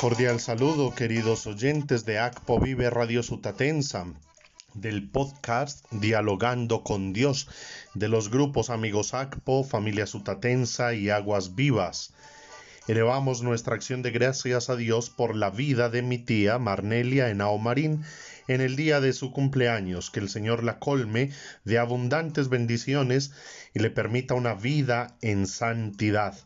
Cordial 0.00 0.38
saludo, 0.38 0.94
queridos 0.94 1.46
oyentes 1.46 2.04
de 2.04 2.18
ACPO 2.20 2.60
Vive 2.60 2.88
Radio 2.88 3.22
Sutatensa, 3.24 4.06
del 4.74 5.10
podcast 5.10 5.84
Dialogando 5.90 6.84
con 6.84 7.12
Dios, 7.12 7.48
de 7.94 8.08
los 8.08 8.30
grupos 8.30 8.70
Amigos 8.70 9.12
ACPO, 9.12 9.64
Familia 9.64 10.06
Sutatensa 10.06 10.94
y 10.94 11.10
Aguas 11.10 11.56
Vivas. 11.56 12.14
Elevamos 12.88 13.42
nuestra 13.42 13.74
acción 13.74 14.00
de 14.00 14.10
gracias 14.10 14.70
a 14.70 14.76
Dios 14.76 15.10
por 15.10 15.36
la 15.36 15.50
vida 15.50 15.90
de 15.90 16.00
mi 16.00 16.16
tía 16.16 16.58
Marnelia 16.58 17.28
Henao 17.28 17.58
Marín 17.58 18.02
en 18.46 18.62
el 18.62 18.76
día 18.76 19.02
de 19.02 19.12
su 19.12 19.30
cumpleaños, 19.30 20.10
que 20.10 20.20
el 20.20 20.30
Señor 20.30 20.64
la 20.64 20.78
colme 20.78 21.30
de 21.64 21.78
abundantes 21.78 22.48
bendiciones 22.48 23.32
y 23.74 23.80
le 23.80 23.90
permita 23.90 24.32
una 24.32 24.54
vida 24.54 25.18
en 25.20 25.46
santidad. 25.46 26.38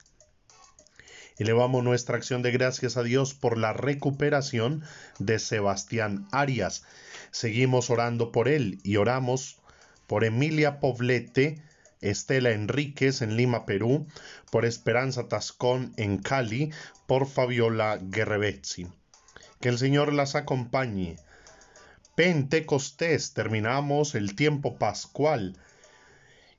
Elevamos 1.38 1.84
nuestra 1.84 2.16
acción 2.16 2.42
de 2.42 2.50
gracias 2.50 2.96
a 2.96 3.04
Dios 3.04 3.34
por 3.34 3.56
la 3.56 3.72
recuperación 3.72 4.82
de 5.20 5.38
Sebastián 5.38 6.26
Arias. 6.32 6.84
Seguimos 7.30 7.88
orando 7.88 8.32
por 8.32 8.48
él 8.48 8.80
y 8.82 8.96
oramos 8.96 9.60
por 10.08 10.24
Emilia 10.24 10.80
Poblete, 10.80 11.62
Estela 12.02 12.50
Enríquez 12.50 13.22
en 13.22 13.36
Lima, 13.36 13.64
Perú, 13.64 14.06
por 14.50 14.66
Esperanza 14.66 15.28
Tascón 15.28 15.94
en 15.96 16.18
Cali, 16.18 16.70
por 17.06 17.26
Fabiola 17.26 17.98
Guerrevezzi. 18.00 18.86
Que 19.60 19.70
el 19.70 19.78
Señor 19.78 20.12
las 20.12 20.34
acompañe. 20.34 21.16
Pentecostés, 22.14 23.32
terminamos 23.32 24.14
el 24.14 24.34
tiempo 24.34 24.76
pascual 24.76 25.56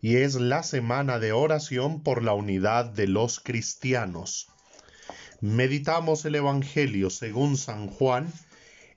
y 0.02 0.18
es 0.18 0.36
la 0.36 0.64
semana 0.64 1.20
de 1.20 1.32
oración 1.32 2.02
por 2.02 2.24
la 2.24 2.34
unidad 2.34 2.86
de 2.86 3.08
los 3.08 3.40
cristianos. 3.40 4.50
Meditamos 5.40 6.26
el 6.26 6.36
Evangelio 6.36 7.10
según 7.10 7.56
San 7.56 7.88
Juan 7.88 8.32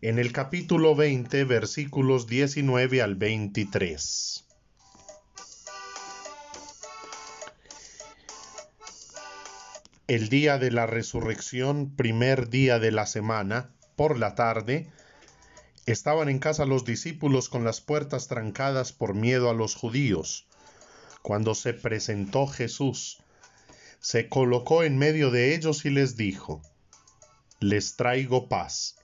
en 0.00 0.19
el 0.19 0.33
capítulo 0.33 0.94
20 0.94 1.44
versículos 1.44 2.27
19 2.27 3.03
al 3.03 3.16
23. 3.16 4.45
El 10.09 10.29
día 10.29 10.57
de 10.59 10.71
la 10.71 10.87
resurrección, 10.87 11.97
primer 11.97 12.49
día 12.49 12.79
de 12.79 12.93
la 12.93 13.07
semana, 13.07 13.75
por 13.97 14.21
la 14.21 14.37
tarde, 14.37 14.89
estaban 15.85 16.29
en 16.29 16.39
casa 16.39 16.65
los 16.65 16.85
discípulos 16.85 17.49
con 17.49 17.65
las 17.65 17.81
puertas 17.81 18.29
trancadas 18.29 18.93
por 18.93 19.15
miedo 19.15 19.51
a 19.51 19.55
los 19.55 19.75
judíos. 19.75 20.47
Cuando 21.23 21.57
se 21.57 21.75
presentó 21.75 22.47
Jesús, 22.47 23.21
se 23.99 24.29
colocó 24.29 24.84
en 24.84 24.97
medio 24.97 25.33
de 25.33 25.57
ellos 25.57 25.84
y 25.84 25.91
les 25.91 26.17
dijo, 26.17 26.62
Les 27.59 27.97
traigo 27.97 28.49
paz. 28.49 28.95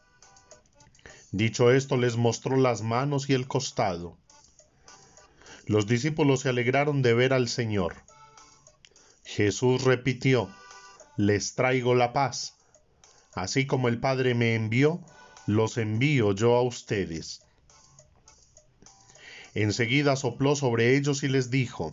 Dicho 1.33 1.73
esto, 1.73 1.97
les 1.97 2.17
mostró 2.17 2.57
las 2.57 2.83
manos 2.83 3.29
y 3.29 3.33
el 3.33 3.49
costado. 3.49 4.19
Los 5.67 5.89
discípulos 5.89 6.43
se 6.43 6.51
alegraron 6.51 7.03
de 7.03 7.13
ver 7.13 7.33
al 7.33 7.49
Señor. 7.49 7.97
Jesús 9.25 9.83
repitió, 9.83 10.49
les 11.17 11.55
traigo 11.55 11.95
la 11.95 12.13
paz. 12.13 12.55
Así 13.35 13.67
como 13.67 13.89
el 13.89 14.01
Padre 14.01 14.35
me 14.35 14.55
envió, 14.55 15.01
los 15.47 15.79
envío 15.79 16.33
yo 16.33 16.57
a 16.57 16.63
ustedes. 16.63 17.43
Enseguida 19.55 20.17
sopló 20.17 20.57
sobre 20.57 20.97
ellos 20.97 21.23
y 21.23 21.29
les 21.29 21.51
dijo, 21.51 21.93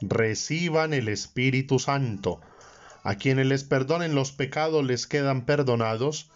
reciban 0.00 0.94
el 0.94 1.08
Espíritu 1.08 1.78
Santo. 1.78 2.40
A 3.02 3.16
quienes 3.16 3.46
les 3.46 3.64
perdonen 3.64 4.14
los 4.14 4.32
pecados 4.32 4.84
les 4.84 5.06
quedan 5.06 5.44
perdonados, 5.46 6.30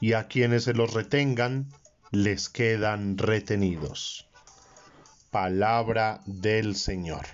y 0.00 0.12
a 0.12 0.28
quienes 0.28 0.64
se 0.64 0.74
los 0.74 0.94
retengan 0.94 1.68
les 2.10 2.48
quedan 2.48 3.18
retenidos. 3.18 4.28
Palabra 5.30 6.22
del 6.26 6.76
Señor. 6.76 7.26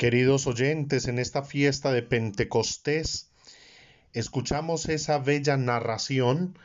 Queridos 0.00 0.46
oyentes, 0.46 1.08
en 1.08 1.18
esta 1.18 1.42
fiesta 1.42 1.92
de 1.92 2.00
Pentecostés, 2.00 3.28
escuchamos 4.14 4.88
esa 4.88 5.18
bella 5.18 5.58
narración 5.58 6.58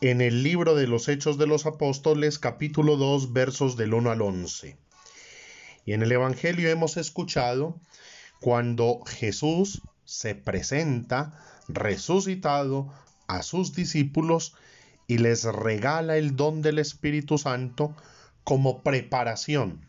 en 0.00 0.20
el 0.20 0.42
libro 0.42 0.74
de 0.74 0.88
los 0.88 1.06
Hechos 1.08 1.38
de 1.38 1.46
los 1.46 1.66
Apóstoles, 1.66 2.40
capítulo 2.40 2.96
2, 2.96 3.32
versos 3.32 3.76
del 3.76 3.94
1 3.94 4.10
al 4.10 4.22
11. 4.22 4.76
Y 5.86 5.92
en 5.92 6.02
el 6.02 6.10
Evangelio 6.10 6.68
hemos 6.68 6.96
escuchado 6.96 7.80
cuando 8.40 9.04
Jesús 9.06 9.82
se 10.04 10.34
presenta 10.34 11.40
resucitado 11.68 12.92
a 13.28 13.44
sus 13.44 13.76
discípulos 13.76 14.56
y 15.06 15.18
les 15.18 15.44
regala 15.44 16.16
el 16.16 16.34
don 16.34 16.60
del 16.60 16.80
Espíritu 16.80 17.38
Santo 17.38 17.94
como 18.42 18.82
preparación 18.82 19.86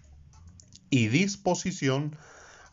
y 0.91 1.07
disposición 1.07 2.15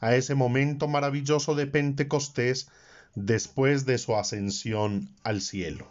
a 0.03 0.17
ese 0.17 0.35
momento 0.35 0.89
maravilloso 0.89 1.55
de 1.55 1.67
Pentecostés 1.67 2.69
después 3.15 3.87
de 3.87 3.99
su 3.99 4.17
ascensión 4.17 5.09
al 5.23 5.41
cielo. 5.41 5.89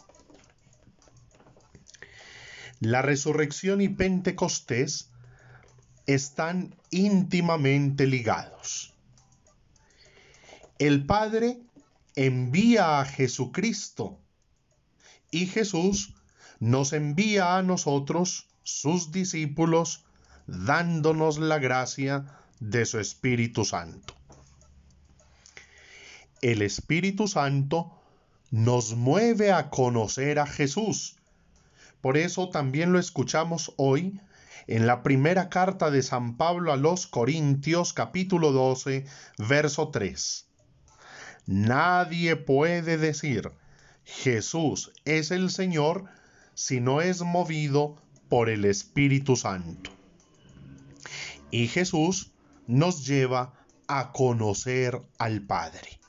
La 2.78 3.00
resurrección 3.00 3.80
y 3.80 3.88
Pentecostés 3.88 5.10
están 6.06 6.76
íntimamente 6.90 8.06
ligados. 8.06 8.92
El 10.78 11.06
Padre 11.06 11.62
envía 12.14 13.00
a 13.00 13.04
Jesucristo 13.06 14.18
y 15.30 15.46
Jesús 15.46 16.14
nos 16.60 16.92
envía 16.92 17.56
a 17.56 17.62
nosotros, 17.62 18.46
sus 18.62 19.10
discípulos, 19.10 20.04
dándonos 20.46 21.38
la 21.38 21.58
gracia 21.58 22.41
de 22.62 22.86
su 22.86 23.00
Espíritu 23.00 23.64
Santo. 23.64 24.14
El 26.42 26.62
Espíritu 26.62 27.26
Santo 27.26 27.92
nos 28.52 28.94
mueve 28.94 29.50
a 29.50 29.68
conocer 29.68 30.38
a 30.38 30.46
Jesús. 30.46 31.16
Por 32.00 32.16
eso 32.16 32.50
también 32.50 32.92
lo 32.92 33.00
escuchamos 33.00 33.72
hoy 33.76 34.20
en 34.68 34.86
la 34.86 35.02
primera 35.02 35.48
carta 35.48 35.90
de 35.90 36.02
San 36.02 36.36
Pablo 36.36 36.72
a 36.72 36.76
los 36.76 37.08
Corintios 37.08 37.92
capítulo 37.92 38.52
12, 38.52 39.06
verso 39.38 39.88
3. 39.88 40.46
Nadie 41.46 42.36
puede 42.36 42.96
decir 42.96 43.50
Jesús 44.04 44.92
es 45.04 45.32
el 45.32 45.50
Señor 45.50 46.04
si 46.54 46.80
no 46.80 47.00
es 47.00 47.22
movido 47.22 47.96
por 48.28 48.48
el 48.48 48.64
Espíritu 48.64 49.34
Santo. 49.34 49.90
Y 51.50 51.66
Jesús 51.66 52.32
nos 52.66 53.06
lleva 53.06 53.54
a 53.86 54.12
conocer 54.12 55.02
al 55.18 55.42
Padre. 55.42 56.00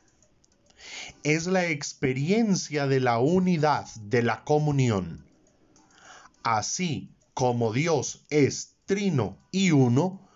Es 1.24 1.48
la 1.48 1.66
experiencia 1.68 2.88
de 2.88 3.00
la 3.00 3.20
unidad, 3.20 3.88
de 4.02 4.22
la 4.24 4.44
comunión. 4.44 5.26
Así 6.44 7.16
como 7.34 7.74
Dios 7.74 8.26
es 8.30 8.76
trino 8.86 9.38
y 9.52 9.72
uno, 9.72 10.30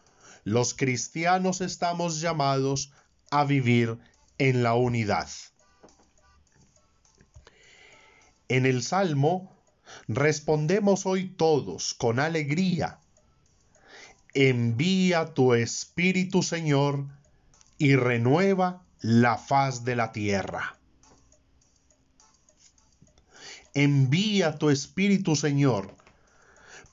los 0.43 0.73
cristianos 0.73 1.61
estamos 1.61 2.21
llamados 2.21 2.91
a 3.31 3.43
vivir 3.43 3.99
en 4.37 4.63
la 4.63 4.75
unidad. 4.75 5.27
En 8.47 8.65
el 8.65 8.81
Salmo 8.81 9.57
respondemos 10.07 11.05
hoy 11.05 11.29
todos 11.29 11.93
con 11.93 12.19
alegría 12.19 13.01
envía 14.37 15.33
tu 15.33 15.55
Espíritu, 15.55 16.43
Señor, 16.43 17.07
y 17.79 17.95
renueva 17.95 18.83
la 19.01 19.35
faz 19.39 19.83
de 19.83 19.95
la 19.95 20.11
tierra. 20.11 20.77
Envía 23.73 24.59
tu 24.59 24.69
Espíritu, 24.69 25.35
Señor, 25.35 25.95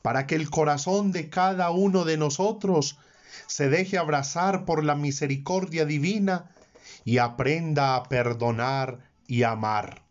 para 0.01 0.27
que 0.27 0.37
el 0.37 0.49
corazón 0.49 1.13
de 1.13 1.29
cada 1.29 1.71
uno 1.71 2.07
de 2.07 2.17
nosotros 2.17 2.97
se 3.47 3.69
deje 3.69 3.99
abrazar 3.99 4.65
por 4.65 4.83
la 4.83 4.95
misericordia 4.95 5.85
divina 5.85 6.51
y 7.05 7.19
aprenda 7.19 7.95
a 7.95 8.05
perdonar 8.05 9.11
y 9.27 9.43
amar. 9.43 10.03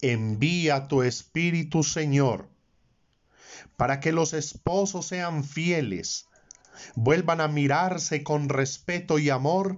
Envía 0.00 0.88
tu 0.88 1.02
Espíritu, 1.02 1.84
Señor, 1.84 2.51
para 3.82 3.98
que 3.98 4.12
los 4.12 4.32
esposos 4.32 5.06
sean 5.06 5.42
fieles, 5.42 6.28
vuelvan 6.94 7.40
a 7.40 7.48
mirarse 7.48 8.22
con 8.22 8.48
respeto 8.48 9.18
y 9.18 9.28
amor, 9.28 9.76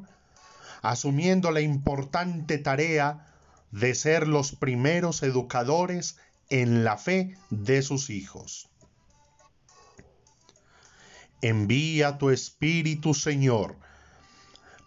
asumiendo 0.83 1.51
la 1.53 1.63
importante 1.63 2.59
tarea 2.59 3.35
de 3.71 3.95
ser 3.95 4.29
los 4.29 4.55
primeros 4.55 5.23
educadores 5.23 6.19
en 6.51 6.85
la 6.85 6.99
fe 6.99 7.39
de 7.49 7.81
sus 7.81 8.11
hijos. 8.11 8.69
Envía 11.41 12.19
tu 12.19 12.29
Espíritu, 12.29 13.15
Señor, 13.15 13.79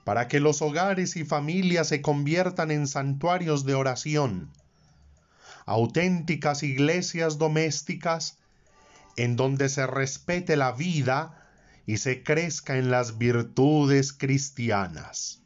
para 0.04 0.28
que 0.28 0.40
los 0.40 0.62
hogares 0.62 1.16
y 1.16 1.26
familias 1.26 1.88
se 1.88 2.04
conviertan 2.04 2.70
en 2.70 2.86
santuarios 2.86 3.66
de 3.66 3.74
oración, 3.74 4.52
auténticas 5.66 6.62
iglesias 6.62 7.40
domésticas 7.40 8.38
en 9.18 9.36
donde 9.36 9.68
se 9.68 9.86
respete 9.86 10.56
la 10.56 10.72
vida 10.72 11.44
y 11.86 11.98
se 11.98 12.24
crezca 12.24 12.78
en 12.78 12.92
las 12.92 13.18
virtudes 13.18 14.14
cristianas. 14.14 15.42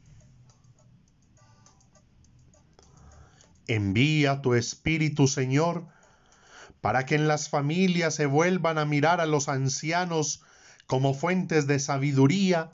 Envía 3.66 4.42
tu 4.42 4.54
Espíritu, 4.54 5.26
Señor, 5.26 5.86
para 6.80 7.06
que 7.06 7.14
en 7.14 7.28
las 7.28 7.48
familias 7.48 8.14
se 8.14 8.26
vuelvan 8.26 8.76
a 8.76 8.84
mirar 8.84 9.20
a 9.20 9.26
los 9.26 9.48
ancianos 9.48 10.42
como 10.86 11.14
fuentes 11.14 11.66
de 11.66 11.78
sabiduría 11.78 12.70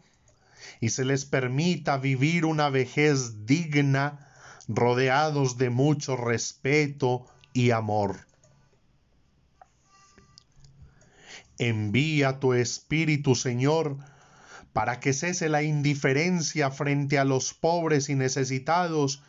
y 0.81 0.89
se 0.89 1.05
les 1.05 1.25
permita 1.25 1.99
vivir 1.99 2.45
una 2.45 2.71
vejez 2.71 3.47
digna, 3.47 4.27
rodeados 4.67 5.59
de 5.59 5.71
mucho 5.71 6.17
respeto 6.17 7.27
y 7.53 7.71
amor. 7.71 8.27
Envía 11.59 12.39
tu 12.39 12.55
Espíritu, 12.55 13.35
Señor, 13.35 13.99
para 14.73 15.01
que 15.01 15.13
cese 15.13 15.49
la 15.49 15.63
indiferencia 15.63 16.71
frente 16.71 17.19
a 17.19 17.25
los 17.25 17.53
pobres 17.53 18.09
y 18.09 18.15
necesitados 18.15 19.23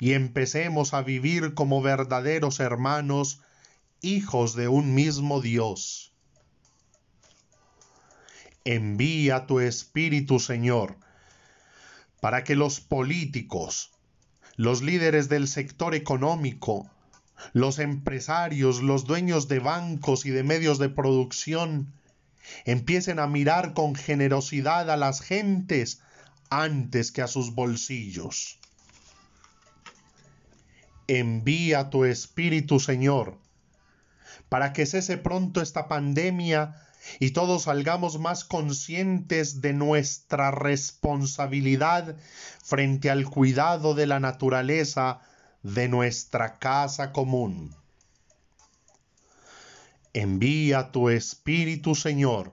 y 0.00 0.12
empecemos 0.14 0.92
a 0.92 1.02
vivir 1.02 1.54
como 1.54 1.80
verdaderos 1.82 2.60
hermanos, 2.60 3.40
hijos 4.00 4.54
de 4.54 4.68
un 4.68 4.94
mismo 4.94 5.40
Dios. 5.40 6.12
Envía 8.64 9.46
tu 9.46 9.60
Espíritu, 9.60 10.40
Señor, 10.40 10.96
para 12.20 12.44
que 12.44 12.56
los 12.56 12.80
políticos, 12.80 13.92
los 14.56 14.82
líderes 14.82 15.28
del 15.28 15.46
sector 15.48 15.94
económico, 15.94 16.90
los 17.52 17.78
empresarios, 17.78 18.82
los 18.82 19.04
dueños 19.04 19.48
de 19.48 19.58
bancos 19.58 20.26
y 20.26 20.30
de 20.30 20.42
medios 20.42 20.78
de 20.78 20.88
producción 20.88 21.92
empiecen 22.64 23.18
a 23.18 23.26
mirar 23.26 23.74
con 23.74 23.94
generosidad 23.94 24.90
a 24.90 24.96
las 24.96 25.20
gentes 25.20 26.00
antes 26.50 27.12
que 27.12 27.22
a 27.22 27.26
sus 27.26 27.54
bolsillos. 27.54 28.58
Envía 31.06 31.90
tu 31.90 32.04
Espíritu, 32.04 32.80
Señor, 32.80 33.38
para 34.48 34.72
que 34.72 34.86
cese 34.86 35.16
pronto 35.16 35.60
esta 35.60 35.88
pandemia 35.88 36.74
y 37.20 37.30
todos 37.30 37.62
salgamos 37.62 38.18
más 38.18 38.44
conscientes 38.44 39.60
de 39.60 39.72
nuestra 39.72 40.50
responsabilidad 40.50 42.16
frente 42.62 43.10
al 43.10 43.24
cuidado 43.24 43.94
de 43.94 44.06
la 44.06 44.20
naturaleza 44.20 45.20
de 45.74 45.88
nuestra 45.88 46.58
casa 46.58 47.12
común. 47.12 47.74
Envía 50.14 50.90
tu 50.90 51.10
Espíritu, 51.10 51.94
Señor, 51.94 52.52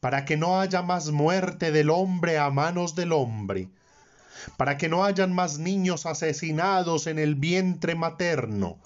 para 0.00 0.24
que 0.24 0.36
no 0.36 0.60
haya 0.60 0.82
más 0.82 1.10
muerte 1.10 1.70
del 1.70 1.90
hombre 1.90 2.38
a 2.38 2.50
manos 2.50 2.94
del 2.94 3.12
hombre, 3.12 3.68
para 4.56 4.78
que 4.78 4.88
no 4.88 5.04
hayan 5.04 5.34
más 5.34 5.58
niños 5.58 6.06
asesinados 6.06 7.06
en 7.06 7.18
el 7.18 7.34
vientre 7.34 7.94
materno, 7.94 8.78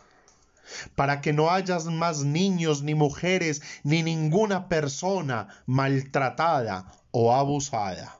para 0.96 1.20
que 1.20 1.32
no 1.32 1.50
haya 1.50 1.78
más 1.78 2.24
niños 2.24 2.82
ni 2.82 2.94
mujeres 2.94 3.62
ni 3.84 4.02
ninguna 4.02 4.68
persona 4.68 5.48
maltratada 5.66 6.92
o 7.12 7.32
abusada. 7.32 8.17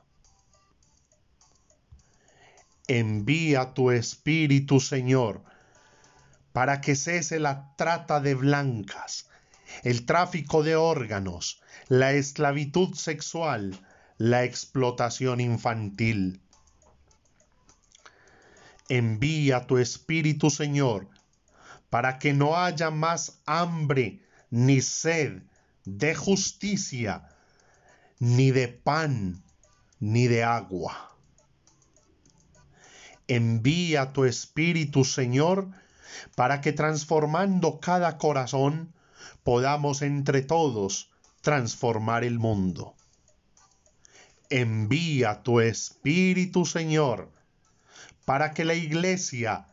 Envía 2.89 3.75
tu 3.75 3.91
Espíritu, 3.91 4.79
Señor, 4.79 5.43
para 6.53 6.81
que 6.81 6.95
cese 6.95 7.37
la 7.37 7.75
trata 7.75 8.19
de 8.19 8.33
blancas, 8.33 9.29
el 9.83 10.07
tráfico 10.07 10.63
de 10.63 10.75
órganos, 10.75 11.61
la 11.87 12.13
esclavitud 12.13 12.95
sexual, 12.95 13.79
la 14.17 14.43
explotación 14.43 15.39
infantil. 15.39 16.41
Envía 18.89 19.67
tu 19.67 19.77
Espíritu, 19.77 20.49
Señor, 20.49 21.07
para 21.91 22.17
que 22.17 22.33
no 22.33 22.57
haya 22.57 22.89
más 22.89 23.39
hambre 23.45 24.19
ni 24.49 24.81
sed 24.81 25.43
de 25.85 26.15
justicia, 26.15 27.29
ni 28.17 28.49
de 28.49 28.67
pan, 28.67 29.43
ni 29.99 30.25
de 30.27 30.43
agua. 30.43 31.18
Envía 33.29 34.11
tu 34.11 34.25
Espíritu, 34.25 35.05
Señor, 35.05 35.69
para 36.35 36.61
que 36.61 36.73
transformando 36.73 37.79
cada 37.79 38.17
corazón 38.17 38.91
podamos 39.43 40.01
entre 40.01 40.41
todos 40.41 41.11
transformar 41.41 42.23
el 42.23 42.39
mundo. 42.39 42.95
Envía 44.49 45.43
tu 45.43 45.61
Espíritu, 45.61 46.65
Señor, 46.65 47.31
para 48.25 48.51
que 48.55 48.65
la 48.65 48.73
iglesia, 48.73 49.67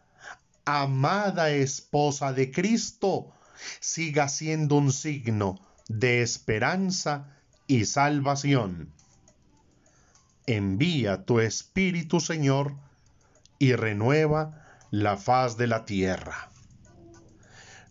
amada 0.66 1.48
esposa 1.48 2.34
de 2.34 2.50
Cristo, 2.50 3.32
siga 3.80 4.28
siendo 4.28 4.74
un 4.74 4.92
signo 4.92 5.58
de 5.88 6.20
esperanza 6.20 7.38
y 7.66 7.86
salvación. 7.86 8.92
Envía 10.46 11.24
tu 11.24 11.40
Espíritu, 11.40 12.20
Señor, 12.20 12.84
y 13.58 13.74
renueva 13.74 14.66
la 14.90 15.16
faz 15.16 15.56
de 15.56 15.66
la 15.66 15.84
tierra. 15.84 16.50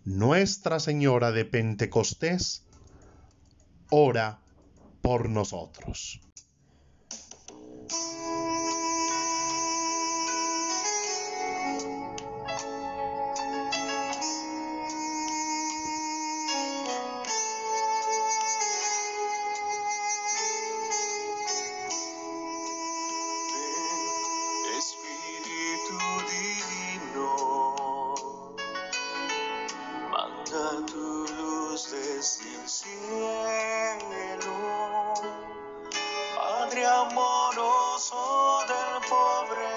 Nuestra 0.03 0.79
Señora 0.79 1.31
de 1.31 1.45
Pentecostés, 1.45 2.65
ora 3.89 4.39
por 5.01 5.29
nosotros. 5.29 6.21
cielo, 32.85 34.53
Padre 36.35 36.85
amoroso 36.85 38.59
del 38.69 38.91
pobre, 39.09 39.75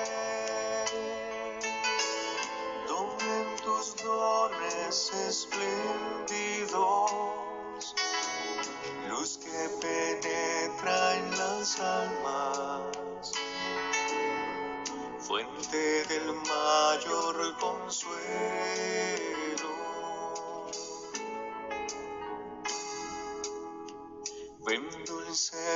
donde 2.86 3.26
en 3.40 3.50
tus 3.64 3.96
dones 3.96 4.96
espléndidos, 5.28 6.74
luz 9.08 9.38
que 9.38 9.68
penetra 9.80 11.14
en 11.16 11.30
las 11.38 11.80
almas, 11.80 13.32
fuente 15.18 16.04
del 16.04 16.26
mayor 16.34 17.56
consuelo. 17.58 19.47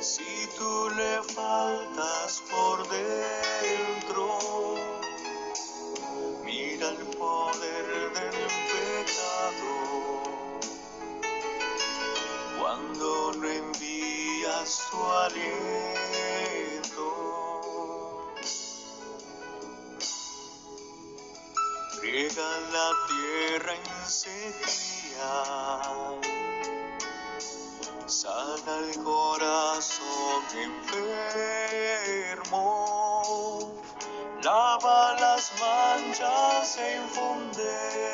Si 0.00 0.48
tú 0.56 0.88
le 0.96 1.22
faltas 1.22 2.42
por 2.50 2.88
dentro. 2.88 3.63
Cuando 12.74 13.32
no 13.34 13.46
envías 13.48 14.70
tu 14.90 14.98
aliento, 15.22 17.06
riega 22.02 22.50
la 22.72 22.88
tierra 23.06 23.72
en 23.76 23.86
sequía, 24.10 25.34
sana 28.06 28.74
el 28.78 28.90
corazón 29.04 30.42
enfermo, 32.10 32.66
lava 34.42 35.14
las 35.20 35.52
manchas 35.60 36.76
e 36.78 36.96
infunde 36.96 38.13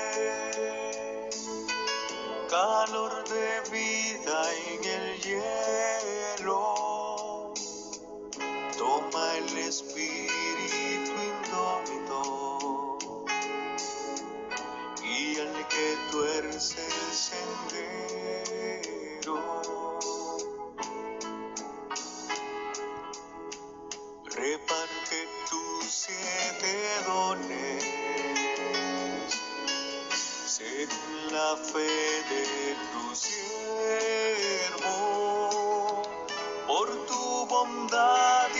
bondad 37.60 38.52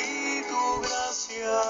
tu 0.49 0.81
gracia. 0.83 1.61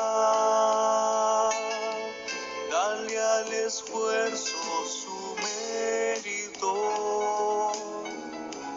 Dale 2.70 3.16
al 3.20 3.52
esfuerzo 3.52 4.86
su 5.00 5.18
mérito, 5.44 6.72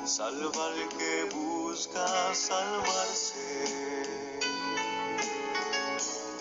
salva 0.06 0.66
al 0.68 0.80
que 0.98 1.14
busca 1.36 2.08
salvarse 2.34 3.50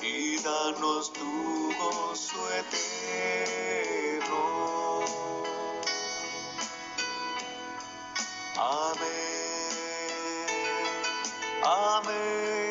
y 0.02 0.38
danos 0.42 1.12
tu 1.12 1.72
gozo 1.78 2.42
eterno. 2.62 4.42
Amén, 8.56 9.41
amén. 11.62 12.61